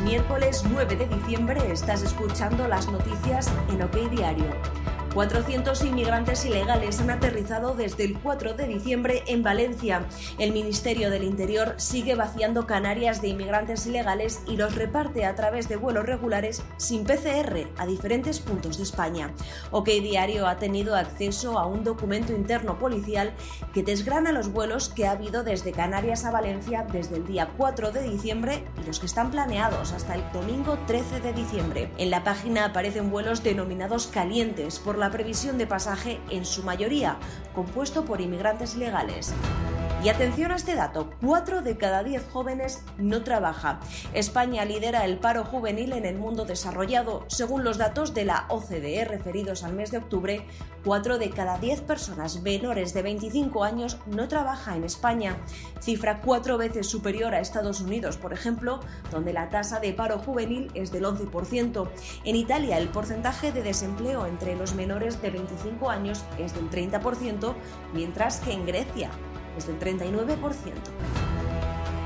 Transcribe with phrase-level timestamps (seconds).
[0.00, 4.87] miércoles 9 de diciembre, estás escuchando las noticias en OK Diario.
[5.14, 10.06] 400 inmigrantes ilegales han aterrizado desde el 4 de diciembre en Valencia.
[10.38, 15.68] El Ministerio del Interior sigue vaciando Canarias de inmigrantes ilegales y los reparte a través
[15.68, 19.32] de vuelos regulares sin PCR a diferentes puntos de España.
[19.70, 23.32] OK Diario ha tenido acceso a un documento interno policial
[23.72, 27.92] que desgrana los vuelos que ha habido desde Canarias a Valencia desde el día 4
[27.92, 31.90] de diciembre y los que están planeados hasta el domingo 13 de diciembre.
[31.98, 37.16] En la página aparecen vuelos denominados calientes por la previsión de pasaje en su mayoría
[37.54, 39.34] compuesto por inmigrantes ilegales.
[40.00, 43.80] Y atención a este dato, 4 de cada 10 jóvenes no trabaja.
[44.14, 47.24] España lidera el paro juvenil en el mundo desarrollado.
[47.26, 50.46] Según los datos de la OCDE referidos al mes de octubre,
[50.84, 55.36] 4 de cada 10 personas menores de 25 años no trabaja en España,
[55.80, 58.78] cifra cuatro veces superior a Estados Unidos, por ejemplo,
[59.10, 61.88] donde la tasa de paro juvenil es del 11%.
[62.22, 67.54] En Italia, el porcentaje de desempleo entre los menores de 25 años es del 30%,
[67.92, 69.10] mientras que en Grecia
[69.58, 70.38] es del 39%.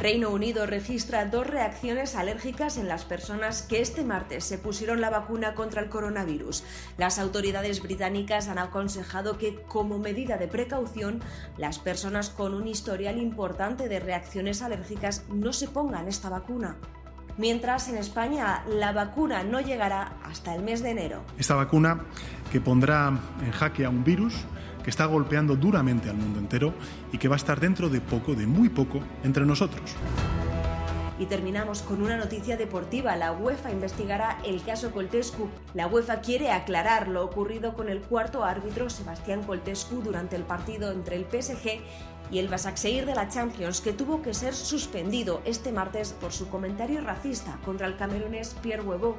[0.02, 5.10] Reino Unido registra dos reacciones alérgicas en las personas que este martes se pusieron la
[5.10, 6.64] vacuna contra el coronavirus.
[6.98, 11.20] Las autoridades británicas han aconsejado que, como medida de precaución,
[11.56, 16.78] las personas con un historial importante de reacciones alérgicas no se pongan esta vacuna.
[17.38, 21.22] Mientras en España la vacuna no llegará hasta el mes de enero.
[21.38, 22.00] Esta vacuna
[22.50, 24.34] que pondrá en jaque a un virus
[24.82, 26.74] que está golpeando duramente al mundo entero
[27.12, 29.94] y que va a estar dentro de poco, de muy poco, entre nosotros.
[31.18, 33.14] Y terminamos con una noticia deportiva.
[33.16, 35.48] La UEFA investigará el caso Coltescu.
[35.74, 40.90] La UEFA quiere aclarar lo ocurrido con el cuarto árbitro Sebastián Coltescu durante el partido
[40.90, 41.80] entre el PSG
[42.32, 46.48] y el Basaksehir de la Champions, que tuvo que ser suspendido este martes por su
[46.48, 49.16] comentario racista contra el camerunés Pierre Huevo.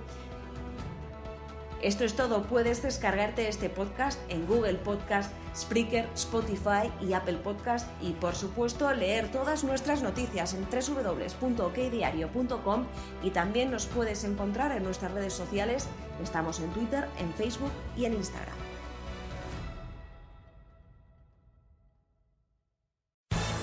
[1.83, 2.43] Esto es todo.
[2.43, 8.89] Puedes descargarte este podcast en Google Podcast, Spreaker, Spotify y Apple Podcast y por supuesto
[8.93, 12.85] leer todas nuestras noticias en www.okdiario.com
[13.21, 15.89] y también nos puedes encontrar en nuestras redes sociales.
[16.23, 18.62] Estamos en Twitter, en Facebook y en Instagram.